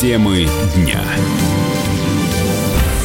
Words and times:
Темы 0.00 0.46
дня. 0.76 1.02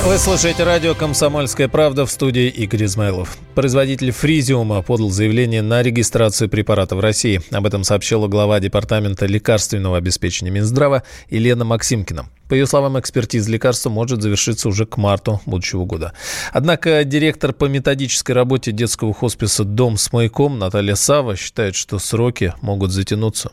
Вы 0.06 0.20
слушаете 0.20 0.63
радио 0.63 0.94
«Комсомольская 0.94 1.68
правда» 1.68 2.06
в 2.06 2.12
студии 2.12 2.47
Игорь 2.50 2.86
Измайлов. 2.86 3.36
Производитель 3.56 4.12
фризиума 4.12 4.79
подал 4.84 5.10
заявление 5.10 5.64
на 5.64 5.82
регистрацию 5.82 6.50
препарата 6.50 6.96
в 6.96 7.00
России. 7.00 7.42
Об 7.49 7.66
этом 7.66 7.84
сообщила 7.84 8.28
глава 8.28 8.60
Департамента 8.60 9.26
лекарственного 9.26 9.98
обеспечения 9.98 10.52
Минздрава 10.52 11.02
Елена 11.31 11.66
Максимкина. 11.66 12.28
По 12.48 12.53
ее 12.53 12.67
словам, 12.67 12.99
экспертиза 12.99 13.49
лекарства 13.49 13.89
может 13.89 14.21
завершиться 14.21 14.70
уже 14.70 14.85
к 14.85 14.98
марту 14.98 15.42
будущего 15.48 15.85
года. 15.85 16.13
Однако 16.52 17.03
директор 17.05 17.53
по 17.53 17.66
методической 17.66 18.34
работе 18.34 18.71
детского 18.71 19.16
хосписа 19.16 19.63
«Дом 19.63 19.98
с 19.98 20.13
маяком» 20.13 20.59
Наталья 20.59 20.94
Сава 20.94 21.38
считает, 21.38 21.73
что 21.73 21.98
сроки 21.98 22.53
могут 22.62 22.91
затянуться. 22.91 23.52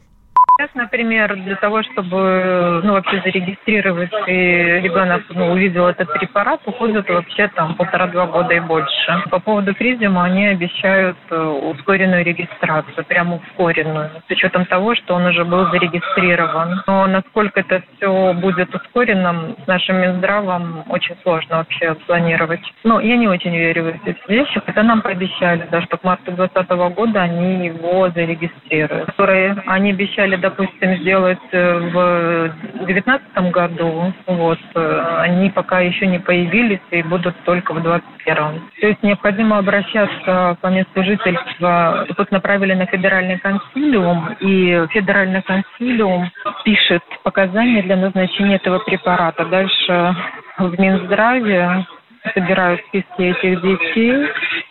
Например, 0.80 1.36
для 1.36 1.56
того, 1.56 1.82
чтобы 1.82 2.80
ну, 2.82 2.94
вообще 2.94 3.20
зарегистрировать, 3.22 4.10
и 4.26 4.80
ребенок 4.82 5.24
ну, 5.28 5.52
увидел 5.52 5.86
этот 5.86 6.10
препарат, 6.14 6.62
уходит 6.64 7.06
вообще 7.06 7.48
там 7.48 7.74
полтора-два 7.74 8.26
года 8.26 8.54
и 8.54 8.60
больше. 8.60 9.22
По 9.30 9.40
поводу 9.40 9.74
Фризиума 9.74 10.24
они 10.24 10.46
обещают 10.46 11.18
э, 11.28 11.36
ускоренную 11.38 12.24
регистрацию, 12.24 13.04
прямо 13.04 13.36
ускоренную, 13.36 14.10
с 14.26 14.30
учетом 14.30 14.64
того, 14.64 14.94
что 14.94 15.16
он 15.16 15.26
уже 15.26 15.44
был 15.44 15.70
зарегистрирован. 15.70 16.82
Но 16.86 17.06
насколько 17.06 17.60
это 17.60 17.82
все 17.96 18.32
будет 18.32 18.74
ускоренным, 18.74 19.56
с 19.62 19.66
нашим 19.66 20.00
Минздравом 20.00 20.84
очень 20.88 21.14
сложно 21.22 21.58
вообще 21.58 21.94
планировать. 22.06 22.62
Ну, 22.84 23.00
я 23.00 23.18
не 23.18 23.28
очень 23.28 23.54
верю 23.54 23.84
в 23.84 23.88
эти 23.88 24.16
вещи, 24.28 24.62
хотя 24.64 24.82
нам 24.82 25.02
пообещали, 25.02 25.68
да, 25.70 25.82
что 25.82 25.98
к 25.98 26.04
марту 26.04 26.32
2020 26.32 26.96
года 26.96 27.20
они 27.20 27.66
его 27.66 28.08
зарегистрируют. 28.08 29.04
Которые 29.10 29.62
они 29.66 29.90
обещали, 29.90 30.36
да, 30.36 30.48
допустим, 30.70 31.02
сделать 31.02 31.38
э, 31.52 31.78
в 31.78 32.84
2019 32.84 33.52
году, 33.52 34.12
вот, 34.26 34.58
э, 34.74 35.04
они 35.18 35.50
пока 35.50 35.80
еще 35.80 36.06
не 36.06 36.18
появились 36.18 36.80
и 36.90 37.02
будут 37.02 37.34
только 37.44 37.72
в 37.72 37.82
2021. 37.82 38.36
То 38.80 38.86
есть 38.86 39.02
необходимо 39.02 39.58
обращаться 39.58 40.56
по 40.60 40.66
месту 40.68 41.02
жительства. 41.04 42.06
Тут 42.16 42.30
направили 42.30 42.74
на 42.74 42.86
федеральный 42.86 43.38
консилиум, 43.38 44.36
и 44.40 44.86
федеральный 44.90 45.42
консилиум 45.42 46.30
пишет 46.64 47.02
показания 47.22 47.82
для 47.82 47.96
назначения 47.96 48.56
этого 48.56 48.78
препарата. 48.80 49.44
Дальше 49.46 50.14
в 50.58 50.78
Минздраве 50.78 51.86
собирают 52.34 52.80
списки 52.88 53.22
этих 53.22 53.62
детей, 53.62 54.28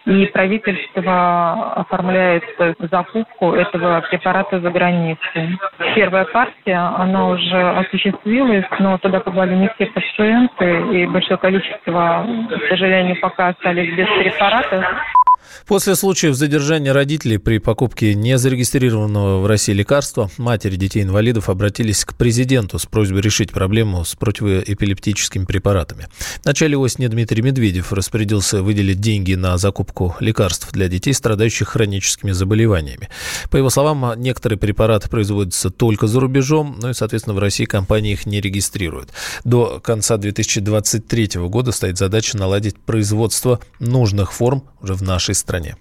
и 0.10 0.26
правительство 0.28 1.74
оформляет 1.74 2.44
закупку 2.92 3.54
этого 3.54 4.02
препарата 4.10 4.60
за 4.60 4.72
границей. 4.72 5.58
Первая 5.96 6.26
партия, 6.26 6.78
она 6.98 7.28
уже 7.28 7.70
осуществилась, 7.78 8.66
но 8.80 8.98
туда 8.98 9.20
попали 9.20 9.54
не 9.54 9.70
все 9.76 9.86
пациенты, 9.86 10.82
и 10.94 11.06
большое 11.06 11.38
количество, 11.38 12.26
к 12.50 12.70
сожалению, 12.70 13.18
пока 13.22 13.50
остались 13.50 13.96
без 13.96 14.08
препаратов. 14.08 14.84
После 15.66 15.96
случаев 15.96 16.36
задержания 16.36 16.94
родителей 16.94 17.38
при 17.38 17.60
покупке 17.60 18.16
незарегистрированного 18.16 19.42
в 19.42 19.46
России 19.46 19.74
лекарства, 19.74 20.30
матери 20.38 20.76
детей-инвалидов 20.76 21.50
обратились 21.50 22.06
к 22.06 22.16
президенту 22.16 22.80
с 22.80 22.86
просьбой 22.86 23.22
решить 23.22 23.52
проблему 23.52 24.06
с 24.06 24.16
противоэпилептическими 24.16 25.46
препаратами. 25.46 26.08
В 26.42 26.46
начале 26.46 26.78
осени 26.78 27.08
Дмитрий 27.08 27.42
Медведев 27.42 27.94
распорядился 27.94 28.64
выделить 28.64 29.00
деньги 29.00 29.36
на 29.36 29.58
закупку 29.58 30.16
лекарств 30.20 30.72
для 30.72 30.88
детей, 30.88 31.14
страдающих 31.14 31.70
хроническими 31.70 32.32
заболеваниями. 32.32 33.10
По 33.50 33.58
его 33.58 33.70
словам, 33.70 34.14
некоторые 34.18 34.58
препараты 34.58 35.10
производятся 35.10 35.70
только 35.70 36.08
за 36.08 36.20
рубежом, 36.20 36.78
ну 36.82 36.90
и, 36.90 36.94
соответственно, 36.94 37.36
в 37.36 37.40
России 37.40 37.66
компании 37.66 38.14
их 38.14 38.26
не 38.26 38.42
регистрируют. 38.42 39.10
До 39.44 39.80
конца 39.80 40.18
2023 40.18 41.42
года 41.48 41.72
стоит 41.72 41.98
задача 41.98 42.38
наладить 42.38 42.78
производство 42.78 43.60
нужных 43.80 44.32
форм 44.32 44.64
уже 44.82 44.94
в 44.94 45.02
нашей 45.02 45.29
стране. 45.36 45.76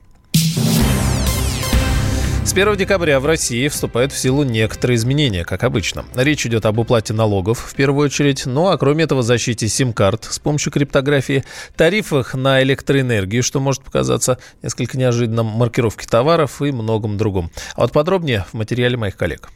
С 2.48 2.53
1 2.53 2.76
декабря 2.76 3.20
в 3.20 3.26
России 3.26 3.69
вступают 3.69 4.10
в 4.10 4.19
силу 4.19 4.42
некоторые 4.42 4.97
изменения, 4.97 5.44
как 5.44 5.64
обычно. 5.64 6.06
Речь 6.14 6.47
идет 6.47 6.64
об 6.64 6.78
уплате 6.78 7.12
налогов 7.12 7.59
в 7.59 7.75
первую 7.75 8.06
очередь, 8.06 8.47
ну 8.47 8.69
а 8.69 8.78
кроме 8.78 9.04
этого 9.04 9.22
защите 9.22 9.69
сим-карт 9.69 10.25
с 10.25 10.38
помощью 10.38 10.72
криптографии, 10.72 11.44
тарифах 11.76 12.34
на 12.34 12.62
электроэнергию, 12.62 13.42
что 13.42 13.60
может 13.60 13.82
показаться 13.84 14.38
несколько 14.62 14.97
неожиданным, 14.97 15.44
маркировке 15.44 16.09
товаров 16.09 16.62
и 16.62 16.72
многом 16.72 17.19
другом. 17.19 17.50
А 17.75 17.82
вот 17.82 17.92
подробнее 17.92 18.47
в 18.50 18.54
материале 18.54 18.97
моих 18.97 19.19
коллег. 19.19 19.50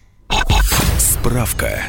Справка. 0.98 1.80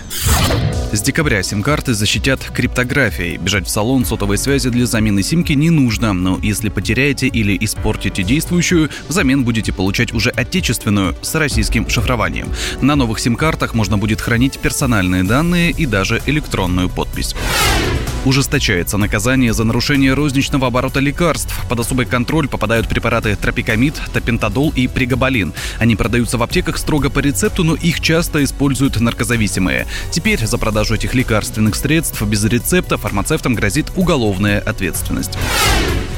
С 0.93 1.01
декабря 1.01 1.41
сим-карты 1.41 1.95
защитят 1.95 2.39
криптографией. 2.53 3.37
Бежать 3.37 3.65
в 3.65 3.69
салон 3.71 4.05
сотовой 4.05 4.37
связи 4.37 4.69
для 4.69 4.85
замены 4.85 5.23
симки 5.23 5.53
не 5.53 5.71
нужно, 5.71 6.13
но 6.13 6.37
если 6.43 6.69
потеряете 6.69 7.25
или 7.25 7.57
испортите 7.59 8.21
действующую, 8.21 8.91
взамен 9.07 9.43
будете 9.43 9.73
получать 9.73 10.13
уже 10.13 10.29
отечественную 10.29 11.15
с 11.23 11.33
российским 11.33 11.89
шифрованием. 11.89 12.47
На 12.79 12.95
новых 12.95 13.17
сим-картах 13.17 13.73
можно 13.73 13.97
будет 13.97 14.21
хранить 14.21 14.59
персональные 14.59 15.23
данные 15.23 15.71
и 15.71 15.87
даже 15.87 16.21
электронную 16.27 16.89
подпись. 16.89 17.33
Ужесточается 18.25 18.97
наказание 18.97 19.51
за 19.51 19.65
нарушение 19.65 20.13
розничного 20.13 20.67
оборота 20.67 21.01
лекарств. 21.01 21.53
Под 21.67 21.79
особый 21.79 22.05
контроль 22.05 22.47
попадают 22.47 22.87
препараты 22.87 23.35
тропикамид, 23.35 23.95
топентадол 24.13 24.71
и 24.75 24.87
пригабалин. 24.87 25.53
Они 25.77 25.97
продаются 25.97 26.37
в 26.37 26.43
аптеках 26.43 26.77
строго 26.77 27.09
по 27.09 27.19
рецепту, 27.19 27.65
но 27.65 27.75
их 27.75 27.99
часто 27.99 28.41
используют 28.43 29.01
наркозависимые. 29.01 29.87
Теперь 30.11 30.45
за 30.45 30.57
продажу 30.57 30.82
этих 30.91 31.13
лекарственных 31.13 31.75
средств 31.75 32.21
без 32.21 32.43
рецепта 32.45 32.97
фармацевтам 32.97 33.53
грозит 33.55 33.87
уголовная 33.95 34.59
ответственность. 34.59 35.37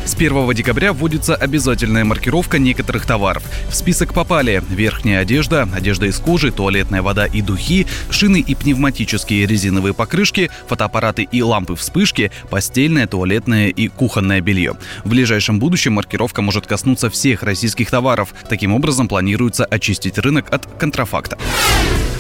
С 0.06 0.14
1 0.14 0.54
декабря 0.54 0.94
вводится 0.94 1.36
обязательная 1.36 2.06
маркировка 2.06 2.60
некоторых 2.60 3.08
товаров. 3.08 3.44
В 3.70 3.76
список 3.76 4.14
попали 4.14 4.64
верхняя 4.70 5.22
одежда, 5.22 5.68
одежда 5.74 6.06
из 6.06 6.20
кожи, 6.20 6.52
туалетная 6.52 7.02
вода 7.02 7.26
и 7.26 7.42
духи, 7.42 7.88
шины 8.12 8.40
и 8.40 8.54
пневматические 8.54 9.48
резиновые 9.48 9.96
покрышки, 9.96 10.52
фотоаппараты 10.68 11.24
и 11.24 11.42
лампы 11.42 11.76
вспышки, 11.76 12.32
постельное, 12.52 13.08
туалетное 13.08 13.70
и 13.70 13.88
кухонное 13.88 14.42
белье. 14.42 14.76
В 15.04 15.10
ближайшем 15.10 15.60
будущем 15.60 15.94
маркировка 15.94 16.44
может 16.44 16.68
коснуться 16.68 17.10
всех 17.10 17.42
российских 17.42 17.90
товаров. 17.90 18.36
Таким 18.48 18.74
образом, 18.76 19.08
планируется 19.08 19.66
очистить 19.66 20.20
рынок 20.20 20.54
от 20.54 20.68
контрафакта. 20.78 21.38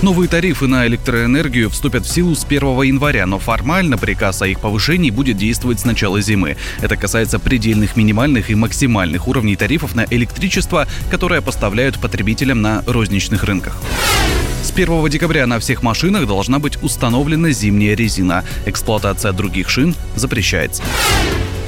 Новые 0.02 0.28
тарифы 0.28 0.68
на 0.68 0.86
электроэнергию 0.88 1.70
вступят 1.70 2.06
в 2.06 2.12
силу 2.12 2.36
с 2.36 2.44
1 2.44 2.82
января, 2.84 3.26
но 3.26 3.40
формально 3.40 3.98
приказ 3.98 4.42
о 4.42 4.48
их 4.48 4.60
повышении 4.60 5.10
будет 5.10 5.38
действовать 5.38 5.80
с 5.80 5.86
начала 5.86 6.22
зимы. 6.22 6.58
Это 6.82 6.98
касается 6.98 7.40
предельных 7.40 7.96
минимальных 7.96 8.50
и 8.50 8.56
максимальных 8.56 9.28
уровней 9.28 9.56
тарифов 9.56 9.96
на 9.96 10.06
электричество, 10.10 10.88
которые 11.10 11.42
поставляют 11.42 12.00
потребителям 12.00 12.62
на 12.62 12.84
розничных 12.86 13.44
рынках. 13.44 13.78
С 14.64 14.72
1 14.72 15.10
декабря 15.10 15.48
на 15.48 15.60
всех 15.60 15.82
машинах 15.82 16.28
должна 16.28 16.60
быть 16.60 16.82
установлена 16.84 17.52
зимняя 17.52 17.96
резина. 17.96 18.44
Эксплуатация 18.66 19.32
других 19.32 19.70
шин 19.70 19.96
запрещается. 20.16 20.84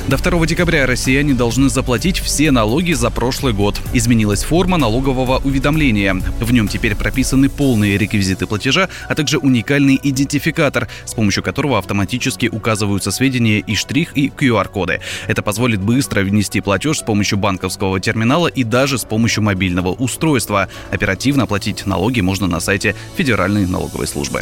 До 0.07 0.15
2 0.15 0.45
декабря 0.45 0.85
россияне 0.85 1.33
должны 1.33 1.67
заплатить 1.67 2.19
все 2.19 2.49
налоги 2.51 2.93
за 2.93 3.09
прошлый 3.09 3.51
год. 3.51 3.81
Изменилась 3.93 4.45
форма 4.45 4.77
налогового 4.77 5.41
уведомления. 5.43 6.13
В 6.39 6.53
нем 6.53 6.69
теперь 6.69 6.95
прописаны 6.95 7.49
полные 7.49 7.97
реквизиты 7.97 8.47
платежа, 8.47 8.87
а 9.09 9.15
также 9.15 9.37
уникальный 9.37 9.99
идентификатор, 10.01 10.87
с 11.03 11.13
помощью 11.13 11.43
которого 11.43 11.77
автоматически 11.77 12.47
указываются 12.47 13.11
сведения 13.11 13.59
и 13.59 13.75
штрих, 13.75 14.15
и 14.15 14.29
QR-коды. 14.29 15.01
Это 15.27 15.41
позволит 15.41 15.81
быстро 15.81 16.21
внести 16.21 16.61
платеж 16.61 16.99
с 16.99 17.03
помощью 17.03 17.37
банковского 17.37 17.99
терминала 17.99 18.47
и 18.47 18.63
даже 18.63 18.97
с 18.97 19.03
помощью 19.03 19.43
мобильного 19.43 19.89
устройства. 19.89 20.69
Оперативно 20.89 21.43
оплатить 21.43 21.85
налоги 21.85 22.21
можно 22.21 22.47
на 22.47 22.61
сайте 22.61 22.95
Федеральной 23.17 23.67
налоговой 23.67 24.07
службы. 24.07 24.39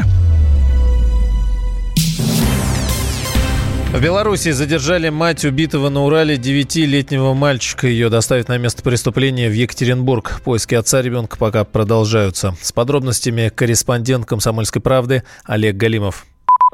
В 3.95 4.01
Беларуси 4.01 4.51
задержали 4.51 5.07
мать 5.07 5.45
убитого 5.45 5.87
на 5.87 6.03
Урале 6.03 6.35
девятилетнего 6.35 7.33
мальчика. 7.33 7.87
Ее 7.87 8.09
доставят 8.09 8.49
на 8.49 8.57
место 8.57 8.83
преступления 8.83 9.47
в 9.47 9.53
Екатеринбург. 9.53 10.41
Поиски 10.43 10.75
отца 10.75 11.01
ребенка 11.01 11.37
пока 11.37 11.63
продолжаются. 11.63 12.57
С 12.61 12.73
подробностями 12.73 13.47
корреспондент 13.47 14.25
«Комсомольской 14.25 14.81
правды» 14.81 15.23
Олег 15.45 15.77
Галимов 15.77 16.25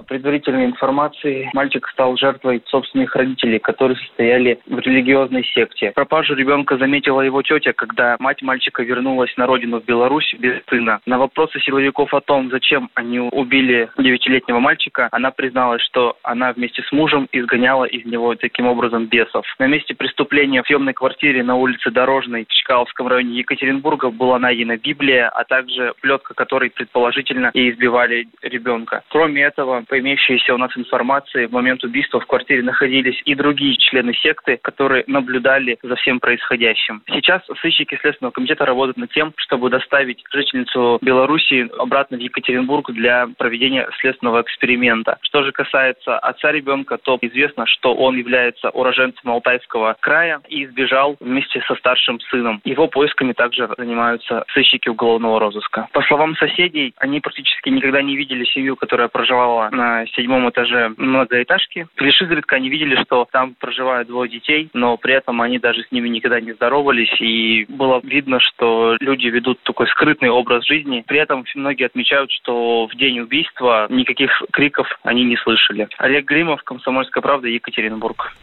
предварительной 0.02 0.66
информации, 0.66 1.50
мальчик 1.54 1.88
стал 1.90 2.18
жертвой 2.18 2.62
собственных 2.68 3.16
родителей, 3.16 3.60
которые 3.60 3.98
состояли 3.98 4.60
в 4.68 4.80
религиозной 4.80 5.44
секте. 5.54 5.92
Пропажу 5.96 6.36
ребенка 6.36 6.78
заметила 6.78 7.22
его 7.22 7.42
тетя, 7.42 7.74
когда 7.74 8.16
мать 8.20 8.42
мальчика 8.42 8.84
вернулась 8.84 9.36
на 9.38 9.46
родину 9.46 9.80
в 9.80 9.86
Беларусь 9.86 10.34
без 10.40 10.62
сына. 10.70 11.00
На 11.06 11.18
вопросы 11.18 11.60
силовиков 11.60 12.14
о 12.14 12.22
том, 12.22 12.50
зачем 12.50 12.90
они 12.96 13.20
убили 13.20 13.90
девятилетнего 13.98 14.60
мальчика, 14.60 15.10
она 15.12 15.32
призналась, 15.32 15.82
что 15.82 16.18
она 16.24 16.54
вместе 16.54 16.84
с 16.84 16.92
мужем 16.92 17.28
изгоняла 17.32 17.86
из 17.86 18.06
него 18.06 18.36
таким 18.36 18.68
образом 18.68 19.08
бесов. 19.08 19.46
На 19.60 19.68
месте 19.68 19.94
преступления 19.94 20.64
в 20.64 20.68
съемной 20.68 20.94
квартире 20.94 21.44
на 21.44 21.56
улице 21.56 21.92
Дорожной 21.92 22.46
в 22.48 22.54
Чкаловском 22.54 23.08
районе 23.08 23.40
Екатеринбурга 23.40 24.10
была 24.10 24.40
найдена 24.40 24.78
Библия, 24.78 25.30
а 25.30 25.44
также 25.44 25.94
плетка, 26.02 26.34
которой 26.34 26.70
предположительно 26.70 27.52
и 27.54 27.70
избивали 27.70 28.28
ребенка. 28.42 29.04
Кроме 29.10 29.44
этого, 29.44 29.84
по 29.92 30.00
имеющейся 30.00 30.54
у 30.54 30.58
нас 30.58 30.72
информации, 30.78 31.48
в 31.48 31.52
момент 31.52 31.84
убийства 31.84 32.22
в 32.22 32.26
квартире 32.26 32.64
находились 32.64 33.22
и 33.26 33.36
другие 33.36 33.76
члены 33.76 34.14
секты, 34.14 34.58
которые 34.64 35.04
наблюдали 35.06 35.78
за 35.84 35.98
всем 35.98 36.22
происходящим. 36.22 37.04
Сейчас 37.12 37.42
сыщики 37.62 37.98
Следственного 38.00 38.32
комитета 38.32 38.66
работают 38.66 38.96
над 38.96 39.12
тем, 39.12 39.34
чтобы 39.36 39.70
доставить 39.70 40.24
жительницу 40.32 40.98
Беларуси 41.02 41.70
обратно 41.78 42.16
в 42.16 42.22
Екатеринбург 42.22 42.90
для 42.92 43.28
проведения 43.38 43.86
следственного 44.00 44.44
эксперимента. 44.44 45.18
Что 45.24 45.44
же 45.44 45.52
касается 45.52 46.18
отца 46.20 46.54
ребенка, 46.54 46.98
то 46.98 47.18
известно, 47.20 47.66
что 47.66 47.94
он 47.94 48.16
является 48.16 48.70
уроженцем 48.70 49.30
Алтайского 49.30 49.98
края 50.00 50.40
и 50.48 50.64
избежал 50.64 51.18
вместе 51.20 51.62
со 51.68 51.76
старшим 51.76 52.22
сыном. 52.22 52.62
Его 52.64 52.88
поисками 52.88 53.34
также 53.34 53.68
занимаются 53.78 54.46
сыщики 54.54 54.88
уголовного 54.88 55.38
розыска. 55.42 55.90
По 55.92 56.02
словам 56.04 56.38
соседей, 56.38 56.94
они 56.96 57.20
практически 57.20 57.68
никогда 57.68 58.02
не 58.02 58.16
видели 58.16 58.46
семью, 58.46 58.78
которая 58.78 59.10
проживала 59.10 59.70
на 59.70 59.81
седьмом 60.16 60.50
этаже 60.50 60.94
многоэтажки. 60.98 61.88
Лишь 61.98 62.22
изредка 62.22 62.56
они 62.58 62.70
видели, 62.70 63.02
что 63.04 63.28
там 63.32 63.56
проживают 63.60 64.08
двое 64.08 64.30
детей, 64.30 64.70
но 64.74 64.98
при 64.98 65.14
этом 65.14 65.42
они 65.42 65.60
даже 65.60 65.84
с 65.84 65.92
ними 65.92 66.08
никогда 66.10 66.40
не 66.40 66.54
здоровались, 66.54 67.20
и 67.20 67.66
было 67.70 68.02
видно, 68.04 68.40
что 68.40 68.98
люди 69.00 69.28
ведут 69.28 69.60
такой 69.64 69.88
скрытный 69.88 70.30
образ 70.30 70.66
жизни. 70.66 71.04
При 71.06 71.20
этом 71.20 71.46
многие 71.56 71.86
отмечают, 71.86 72.32
что 72.32 72.88
в 72.88 72.96
день 72.96 73.20
убийства 73.20 73.88
никаких 73.90 74.42
криков 74.52 74.88
они 75.04 75.24
не 75.24 75.38
слышали. 75.38 75.88
Олег 75.98 76.26
Гримов, 76.26 76.64
Комсомольская 76.64 77.22
правда, 77.22 77.48
Екатеринбург. 77.48 78.34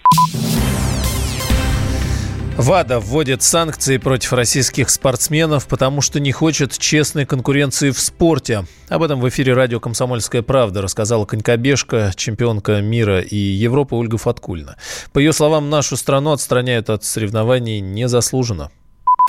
ВАДА 2.58 2.98
вводит 2.98 3.44
санкции 3.44 3.98
против 3.98 4.32
российских 4.32 4.90
спортсменов, 4.90 5.68
потому 5.68 6.00
что 6.00 6.18
не 6.18 6.32
хочет 6.32 6.76
честной 6.76 7.24
конкуренции 7.24 7.92
в 7.92 8.00
спорте. 8.00 8.66
Об 8.88 9.04
этом 9.04 9.20
в 9.20 9.28
эфире 9.28 9.54
радио 9.54 9.78
«Комсомольская 9.78 10.42
правда» 10.42 10.82
рассказала 10.82 11.24
конькобежка, 11.24 12.10
чемпионка 12.16 12.80
мира 12.80 13.20
и 13.20 13.36
Европы 13.36 13.94
Ольга 13.94 14.18
Фаткульна. 14.18 14.76
По 15.12 15.20
ее 15.20 15.32
словам, 15.32 15.70
нашу 15.70 15.96
страну 15.96 16.32
отстраняют 16.32 16.90
от 16.90 17.04
соревнований 17.04 17.78
незаслуженно. 17.78 18.72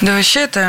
Да, 0.01 0.15
вообще 0.15 0.41
это 0.41 0.61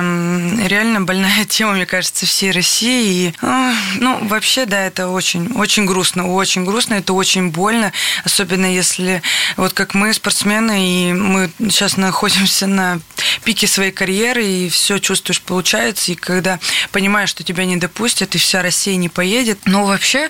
реально 0.65 1.03
больная 1.03 1.45
тема, 1.49 1.75
мне 1.75 1.87
кажется, 1.87 2.27
всей 2.27 2.51
России. 2.51 3.29
И, 3.29 3.35
а, 3.43 3.73
ну, 3.97 4.19
вообще, 4.27 4.67
да, 4.67 4.85
это 4.85 5.09
очень, 5.09 5.53
очень 5.53 5.87
грустно, 5.87 6.27
очень 6.33 6.65
грустно, 6.65 6.95
это 6.95 7.13
очень 7.13 7.51
больно, 7.51 7.93
особенно 8.25 8.67
если, 8.67 9.23
вот 9.57 9.73
как 9.73 9.95
мы, 9.95 10.13
спортсмены, 10.15 11.11
и 11.11 11.13
мы 11.13 11.51
сейчас 11.61 11.97
находимся 11.97 12.67
на 12.67 13.01
пике 13.45 13.69
своей 13.69 13.93
карьеры, 13.93 14.45
и 14.45 14.69
все 14.69 14.99
чувствуешь, 14.99 15.41
получается, 15.41 16.11
и 16.11 16.17
когда 16.17 16.59
понимаешь, 16.91 17.31
что 17.31 17.45
тебя 17.45 17.65
не 17.65 17.77
допустят, 17.77 18.35
и 18.35 18.39
вся 18.39 18.63
Россия 18.63 18.97
не 18.97 19.09
поедет. 19.09 19.61
Но 19.65 19.85
вообще, 19.87 20.29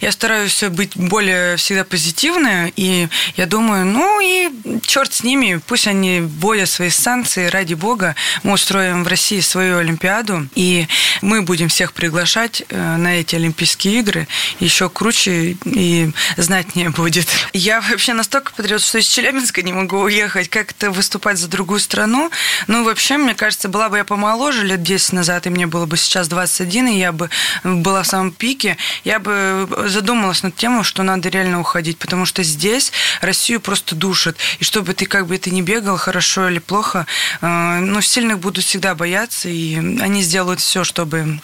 я 0.00 0.10
стараюсь 0.10 0.62
быть 0.64 0.96
более 0.96 1.56
всегда 1.56 1.84
позитивной, 1.84 2.72
и 2.74 3.08
я 3.36 3.46
думаю, 3.46 3.86
ну 3.86 4.20
и 4.20 4.50
черт 4.82 5.12
с 5.14 5.22
ними, 5.22 5.60
пусть 5.66 5.86
они 5.86 6.20
вводят 6.20 6.68
свои 6.68 6.90
санкции, 6.90 7.46
ради 7.46 7.74
бога, 7.74 8.16
мы 8.42 8.52
устроим 8.52 9.04
в 9.04 9.08
России 9.08 9.40
свою 9.40 9.78
Олимпиаду, 9.78 10.48
и 10.54 10.86
мы 11.22 11.42
будем 11.42 11.68
всех 11.68 11.92
приглашать 11.92 12.62
э, 12.68 12.96
на 12.96 13.20
эти 13.20 13.36
Олимпийские 13.36 14.00
игры. 14.00 14.28
Еще 14.58 14.88
круче 14.88 15.56
и 15.64 16.10
знать 16.36 16.76
не 16.76 16.88
будет. 16.88 17.26
Я 17.52 17.80
вообще 17.80 18.12
настолько 18.14 18.52
патриот, 18.52 18.82
что 18.82 18.98
из 18.98 19.06
Челябинска 19.06 19.62
не 19.62 19.72
могу 19.72 19.98
уехать, 19.98 20.48
как-то 20.48 20.90
выступать 20.90 21.38
за 21.38 21.48
другую 21.48 21.80
страну. 21.80 22.30
Ну, 22.66 22.84
вообще, 22.84 23.16
мне 23.16 23.34
кажется, 23.34 23.68
была 23.68 23.88
бы 23.88 23.98
я 23.98 24.04
помоложе 24.04 24.64
лет 24.64 24.82
10 24.82 25.12
назад, 25.12 25.46
и 25.46 25.50
мне 25.50 25.66
было 25.66 25.86
бы 25.86 25.96
сейчас 25.96 26.28
21, 26.28 26.88
и 26.88 26.98
я 26.98 27.12
бы 27.12 27.30
была 27.64 28.02
в 28.02 28.06
самом 28.06 28.32
пике, 28.32 28.76
я 29.04 29.18
бы 29.18 29.68
задумалась 29.86 30.42
над 30.42 30.56
тем, 30.56 30.82
что 30.84 31.02
надо 31.02 31.28
реально 31.28 31.60
уходить, 31.60 31.98
потому 31.98 32.24
что 32.24 32.42
здесь 32.42 32.92
Россию 33.20 33.60
просто 33.60 33.94
душит. 33.94 34.36
И 34.58 34.64
чтобы 34.64 34.94
ты 34.94 35.06
как 35.06 35.26
бы 35.26 35.36
ты 35.38 35.50
не 35.50 35.62
бегал, 35.62 35.96
хорошо 35.96 36.48
или 36.48 36.58
плохо, 36.58 37.06
э, 37.40 37.78
ну, 37.80 38.00
сильно 38.00 38.29
сильных 38.30 38.42
будут 38.42 38.64
всегда 38.64 38.94
бояться, 38.94 39.48
и 39.48 39.76
они 39.76 40.22
сделают 40.22 40.60
все, 40.60 40.84
чтобы 40.84 41.40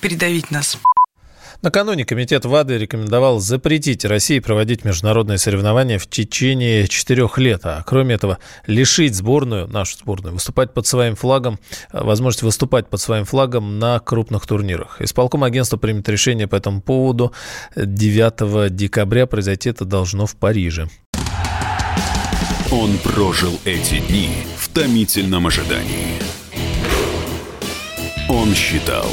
передавить 0.00 0.50
нас. 0.50 0.78
Накануне 1.60 2.04
комитет 2.04 2.44
ВАДы 2.44 2.78
рекомендовал 2.78 3.40
запретить 3.40 4.04
России 4.04 4.38
проводить 4.38 4.84
международные 4.84 5.38
соревнования 5.38 5.98
в 5.98 6.06
течение 6.06 6.86
четырех 6.86 7.38
лет. 7.38 7.62
А 7.64 7.82
кроме 7.84 8.14
этого, 8.14 8.38
лишить 8.66 9.16
сборную, 9.16 9.66
нашу 9.66 9.98
сборную, 9.98 10.34
выступать 10.34 10.72
под 10.72 10.86
своим 10.86 11.16
флагом, 11.16 11.58
возможность 11.92 12.42
выступать 12.42 12.88
под 12.88 13.00
своим 13.00 13.24
флагом 13.24 13.80
на 13.80 13.98
крупных 13.98 14.46
турнирах. 14.46 15.00
Исполком 15.00 15.42
агентства 15.42 15.78
примет 15.78 16.08
решение 16.08 16.46
по 16.46 16.56
этому 16.56 16.80
поводу. 16.80 17.32
9 17.74 18.72
декабря 18.76 19.26
произойти 19.26 19.70
это 19.70 19.84
должно 19.84 20.26
в 20.26 20.36
Париже. 20.36 20.88
Он 22.70 22.98
прожил 22.98 23.58
эти 23.64 23.98
дни 23.98 24.30
томительном 24.78 25.48
ожидании. 25.48 26.20
Он 28.28 28.54
считал 28.54 29.10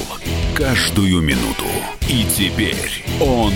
каждую 0.54 1.22
минуту. 1.22 1.66
И 2.08 2.24
теперь 2.24 3.04
он 3.20 3.52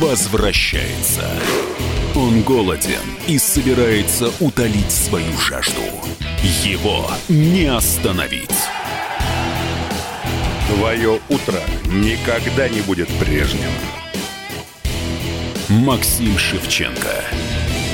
возвращается. 0.00 1.30
Он 2.16 2.42
голоден 2.42 3.04
и 3.28 3.38
собирается 3.38 4.32
утолить 4.40 4.90
свою 4.90 5.38
жажду. 5.38 5.80
Его 6.64 7.08
не 7.28 7.66
остановить. 7.66 8.50
Твое 10.74 11.20
утро 11.28 11.60
никогда 11.86 12.68
не 12.68 12.80
будет 12.80 13.08
прежним. 13.20 13.70
Максим 15.68 16.36
Шевченко. 16.36 17.24